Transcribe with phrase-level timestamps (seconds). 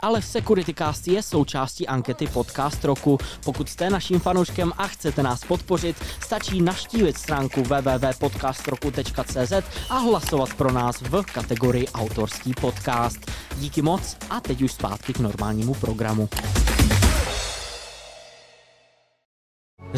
[0.00, 3.18] ale Securitycast je součástí ankety Podcast roku.
[3.44, 9.52] Pokud jste naším fanouškem a chcete nás podpořit, stačí naštívit stránku www.podcastroku.cz
[9.90, 13.30] a hlasovat pro nás v kategorii autorský podcast.
[13.56, 16.28] Díky moc a teď už zpátky k normálnímu programu.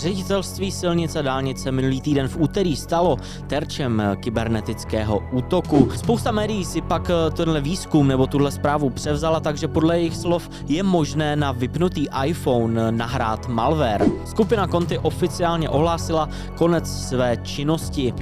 [0.00, 3.16] Ředitelství silnice a dálnice minulý týden v úterý stalo
[3.46, 5.88] terčem kybernetického útoku.
[5.96, 10.48] Spousta médií si pak eh, tenhle výzkum nebo tuhle zprávu převzala, takže podle jejich slov
[10.68, 14.06] je možné na vypnutý iPhone nahrát malware.
[14.24, 18.14] Skupina Conti oficiálně ohlásila konec své činnosti.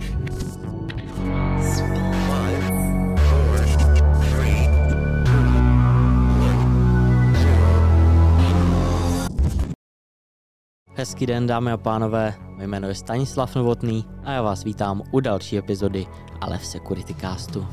[10.98, 15.20] Hezký den, dámy a pánové, mé jméno je Stanislav Novotný a já vás vítám u
[15.20, 16.06] další epizody
[16.40, 17.66] Ale v Security Castu.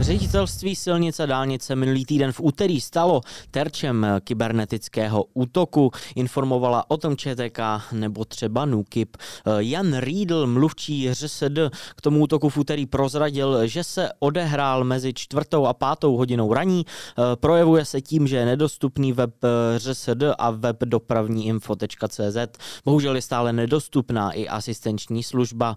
[0.00, 5.90] Ředitelství silnice a dálnice minulý týden v úterý stalo terčem kybernetického útoku.
[6.16, 7.58] Informovala o tom ČTK
[7.92, 9.16] nebo třeba NUKIP.
[9.58, 11.58] Jan Riedl, mluvčí ŘSD,
[11.96, 16.86] k tomu útoku v úterý prozradil, že se odehrál mezi čtvrtou a pátou hodinou raní.
[17.34, 19.34] Projevuje se tím, že je nedostupný web
[19.76, 22.36] ŘSD a web dopravníinfo.cz.
[22.84, 25.76] Bohužel je stále nedostupná i asistenční služba.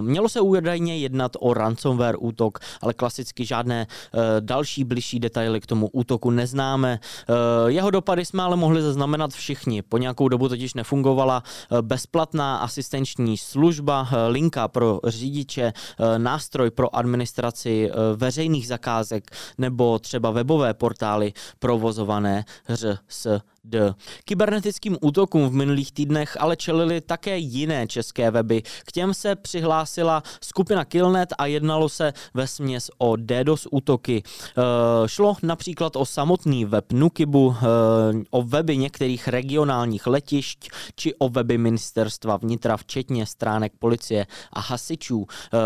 [0.00, 5.66] Mělo se údajně jednat o ransomware útok, ale klasicky žádné uh, další bližší detaily k
[5.66, 7.00] tomu útoku neznáme.
[7.28, 7.36] Uh,
[7.70, 9.82] jeho dopady jsme ale mohli zaznamenat všichni.
[9.82, 15.72] Po nějakou dobu totiž nefungovala uh, bezplatná asistenční služba, linka pro řidiče,
[16.18, 23.26] nástroj pro administraci veřejných zakázek nebo třeba webové portály provozované ŘSD.
[24.24, 28.62] Kybernetickým útokům v minulých týdnech ale čelili také jiné české weby.
[28.62, 34.22] K těm se přihlásila skupina Killnet a jednalo se ve směs o DDoS útoky.
[34.22, 34.62] E,
[35.08, 37.66] šlo například o samotný web Nukibu, e,
[38.30, 45.26] o weby některých regionálních letišť či o weby ministerstva vnitra, včetně stránek policie a hasičů.
[45.28, 45.58] E,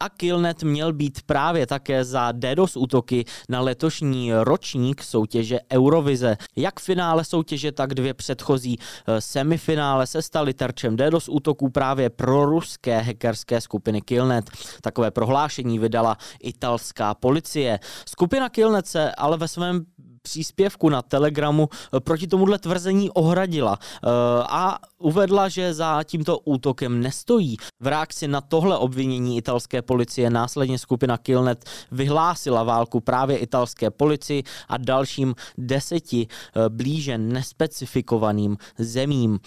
[0.00, 6.36] a Killnet měl být právě také za DDoS útoky na letošní ročník soutěže Eurovize.
[6.56, 8.78] Jak v finále soutěže, tak dvě předchozí
[9.18, 14.44] semifinále se staly terčem DDoS útoků právě pro ruské hackerské skupiny Killnet.
[14.82, 17.78] Takové prohlášení vydala italská policie.
[18.06, 19.84] Skupina Killnet se ale ve svém
[20.22, 24.08] příspěvku na Telegramu eh, proti tomuhle tvrzení ohradila eh,
[24.48, 27.56] a uvedla, že za tímto útokem nestojí.
[27.80, 34.42] V reakci na tohle obvinění italské policie následně skupina Killnet vyhlásila válku právě italské policii
[34.68, 39.38] a dalším deseti eh, blíže nespecifikovaným zemím.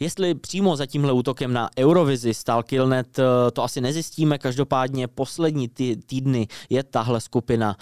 [0.00, 3.20] Jestli přímo za tímhle útokem na Eurovizi stál Killnet,
[3.52, 5.68] to asi nezjistíme, každopádně poslední
[6.06, 7.76] týdny je tahle skupina,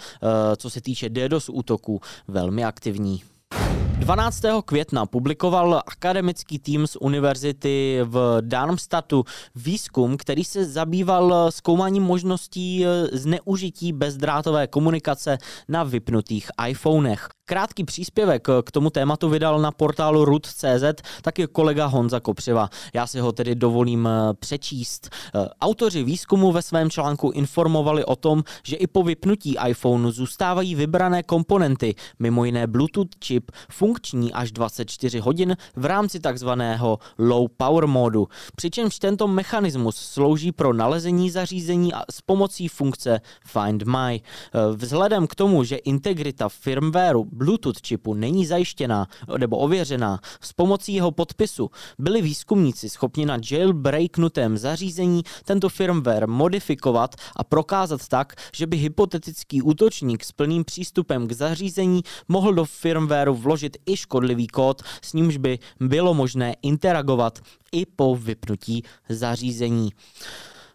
[0.57, 2.01] co se týče DDoS útoků,
[2.37, 3.23] velmi aktivní.
[3.99, 4.41] 12.
[4.65, 9.23] května publikoval akademický tým z univerzity v Darmstadtu
[9.55, 15.37] výzkum, který se zabýval zkoumáním možností zneužití bezdrátové komunikace
[15.67, 17.36] na vypnutých iPhonech.
[17.49, 22.69] Krátký příspěvek k tomu tématu vydal na portálu rud.cz taky kolega Honza Kopřiva.
[22.93, 25.09] Já si ho tedy dovolím eh, přečíst.
[25.09, 30.75] Eh, autoři výzkumu ve svém článku informovali o tom, že i po vypnutí iPhoneu zůstávají
[30.75, 37.87] vybrané komponenty, mimo jiné Bluetooth čip, funkční až 24 hodin v rámci takzvaného low power
[37.87, 38.27] modu.
[38.55, 44.21] Přičemž tento mechanismus slouží pro nalezení zařízení a s pomocí funkce Find My.
[44.21, 44.21] Eh,
[44.75, 51.11] vzhledem k tomu, že integrita firmwareu Bluetooth čipu není zajištěná nebo ověřená s pomocí jeho
[51.11, 58.77] podpisu, byli výzkumníci schopni na jailbreaknutém zařízení tento firmware modifikovat a prokázat tak, že by
[58.77, 65.13] hypotetický útočník s plným přístupem k zařízení mohl do firmwareu vložit i škodlivý kód, s
[65.13, 67.39] nímž by bylo možné interagovat
[67.71, 69.91] i po vypnutí zařízení.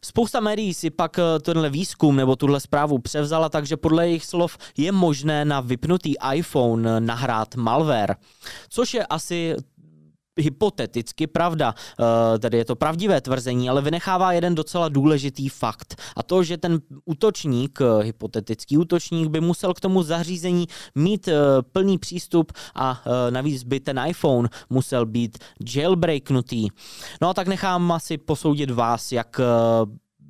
[0.04, 4.58] Spousta médií si pak eh, tenhle výzkum nebo tuhle zprávu převzala, takže podle jejich slov
[4.76, 8.16] je možné na vypnutý iPhone nahrát malware,
[8.68, 9.56] což je asi
[10.40, 16.00] hypoteticky pravda, eh, tedy je to pravdivé tvrzení, ale vynechává jeden docela důležitý fakt.
[16.16, 21.28] A to, že ten útočník, eh, hypotetický útočník, by musel k tomu zařízení mít
[21.72, 25.38] plný přístup a navíc by ten iPhone musel být
[25.74, 26.68] jailbreaknutý.
[27.20, 29.40] No a tak nechám asi posoudit vás, jak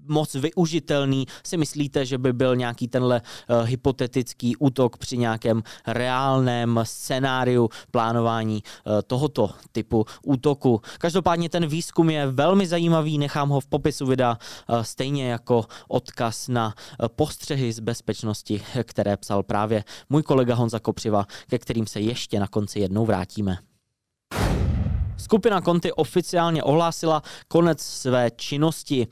[0.09, 1.27] moc využitelný.
[1.45, 8.63] Si myslíte, že by byl nějaký tenhle uh, hypotetický útok při nějakém reálném scénáriu plánování
[8.63, 10.81] uh, tohoto typu útoku?
[10.99, 14.39] Každopádně ten výzkum je velmi zajímavý, nechám ho v popisu videa,
[14.69, 16.75] uh, stejně jako odkaz na
[17.17, 22.49] postřehy z bezpečnosti, které psal právě můj kolega Honza Kopřiva, ke kterým se ještě na
[22.49, 23.72] konci jednou vrátíme.
[25.33, 29.07] Skupina Conti oficiálně ohlásila konec své činnosti.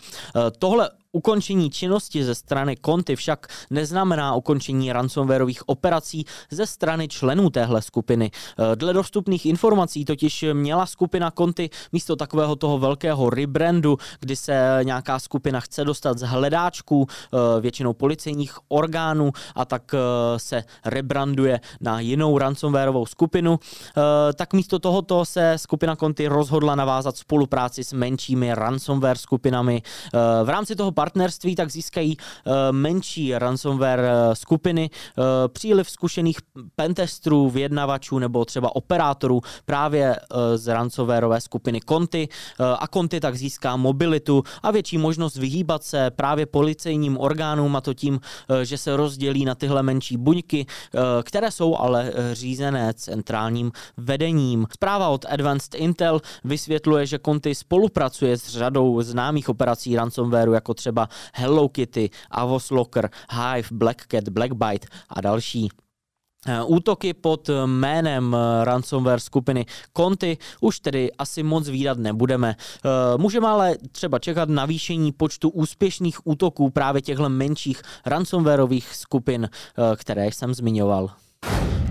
[0.59, 7.83] Tohle Ukončení činnosti ze strany Conti však neznamená ukončení ransomwareových operací ze strany členů téhle
[7.83, 8.31] skupiny.
[8.31, 14.81] Eh, dle dostupných informací totiž měla skupina Conti místo takového toho velkého rebrandu, kdy se
[14.83, 19.99] nějaká skupina chce dostat z hledáčků eh, většinou policejních orgánů a tak eh,
[20.39, 23.59] se rebranduje na jinou ransomwareovou skupinu,
[24.35, 29.83] tak místo tohoto se skupina Conti rozhodla navázat spolupráci s menšími ransomware skupinami.
[30.45, 36.39] V rámci toho partnerství, tak získají uh, menší ransomware uh, skupiny, uh, příliv zkušených
[36.77, 40.17] pentestrů, vyjednavačů nebo třeba operátorů právě
[40.55, 46.11] z ransomwareové skupiny Conti uh, a Conti tak získá mobilitu a větší možnost vyhýbat se
[46.11, 48.21] právě policejním orgánům a to tím,
[48.63, 50.67] že se rozdělí na tyhle menší buňky,
[51.23, 54.67] které jsou ale řízené centrálním vedením.
[54.75, 60.90] Zpráva od Advanced Intel vysvětluje, že Conti spolupracuje s řadou známých operací ransomwareu, jako třeba
[60.91, 65.69] třeba Hello Kitty, Avos Locker, Hive, Black Cat, Blackbite a další.
[66.47, 69.67] Eh, útoky pod jménem eh, ransomware skupiny
[69.97, 72.57] Conti už tedy asi moc výdat nebudeme.
[72.85, 72.89] Eh,
[73.19, 79.49] můžeme ale třeba čekat navýšení počtu úspěšných útoků právě těchto menších ransomwareových skupin,
[79.97, 81.11] které jsem zmiňoval.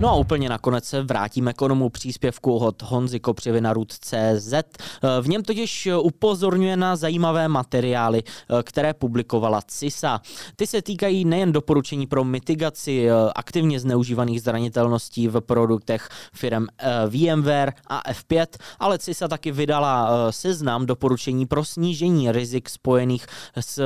[0.01, 4.53] No a úplně nakonec se vrátíme k onomu příspěvku od Honzy Kopřivy na CZ.
[5.21, 8.23] V něm totiž upozorňuje na zajímavé materiály,
[8.63, 10.21] které publikovala CISA.
[10.55, 16.89] Ty se týkají nejen doporučení pro mitigaci eh, aktivně zneužívaných zranitelností v produktech firm eh,
[17.07, 18.47] VMware a F5,
[18.79, 23.27] ale CISA taky vydala eh, seznam doporučení pro snížení rizik spojených
[23.59, 23.83] s,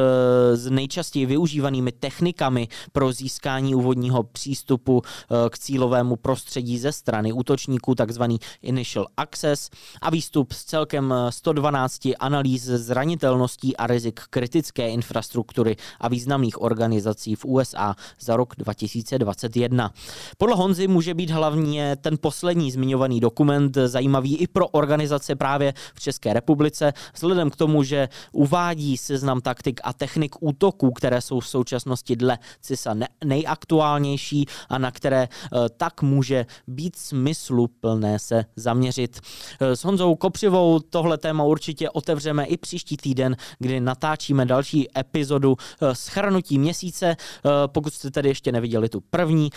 [0.54, 5.02] s nejčastěji využívanými technikami pro získání úvodního přístupu
[5.50, 9.70] k cílovému cílovému prostředí ze strany útočníků, takzvaný Initial Access
[10.02, 17.46] a výstup z celkem 112 analýz zranitelností a rizik kritické infrastruktury a významných organizací v
[17.46, 19.92] USA za rok 2021.
[20.38, 26.00] Podle Honzy může být hlavně ten poslední zmiňovaný dokument zajímavý i pro organizace právě v
[26.00, 31.48] České republice, vzhledem k tomu, že uvádí seznam taktik a technik útoků, které jsou v
[31.48, 39.20] současnosti dle CISA nejaktuálnější a na které eh, tak může být smysluplné se zaměřit.
[39.60, 45.56] Eh, s Honzou Kopřivou tohle téma určitě otevřeme i příští týden, kdy natáčíme další epizodu
[45.82, 47.06] eh, schrnutí měsíce.
[47.16, 49.50] Eh, pokud jste tedy ještě neviděli tu první,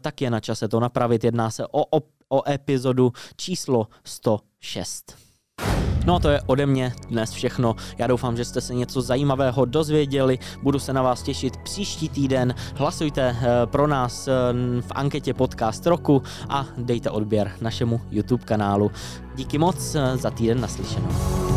[0.00, 1.24] tak je na čase to napravit.
[1.24, 5.16] Jedná se o, o, o epizodu číslo 106.
[6.06, 7.76] No a to je ode mě dnes všechno.
[7.98, 10.38] Já doufám, že jste se něco zajímavého dozvěděli.
[10.62, 12.54] Budu se na vás těšit příští týden.
[12.74, 14.32] Hlasujte eh, pro nás eh,
[14.80, 18.90] v anketě Podcast roku a dejte odběr našemu YouTube kanálu.
[19.34, 21.53] Díky moc eh, za týden naslyšenou.